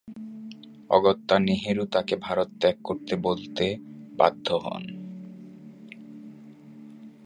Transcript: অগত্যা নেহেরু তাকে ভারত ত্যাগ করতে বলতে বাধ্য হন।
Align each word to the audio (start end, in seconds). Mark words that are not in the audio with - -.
অগত্যা 0.89 1.35
নেহেরু 1.39 1.83
তাকে 1.85 2.13
ভারত 2.17 2.49
ত্যাগ 2.59 2.77
করতে 2.83 3.13
বলতে 3.17 3.65
বাধ্য 4.17 4.47
হন। 4.63 4.83